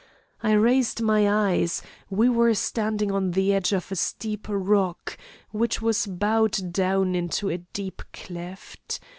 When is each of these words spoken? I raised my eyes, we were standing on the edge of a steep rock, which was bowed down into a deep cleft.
I 0.41 0.53
raised 0.53 1.03
my 1.03 1.29
eyes, 1.29 1.83
we 2.09 2.27
were 2.27 2.55
standing 2.55 3.11
on 3.11 3.29
the 3.29 3.53
edge 3.53 3.71
of 3.71 3.91
a 3.91 3.95
steep 3.95 4.47
rock, 4.49 5.15
which 5.51 5.79
was 5.79 6.07
bowed 6.07 6.73
down 6.73 7.13
into 7.13 7.49
a 7.49 7.59
deep 7.59 8.01
cleft. 8.11 8.99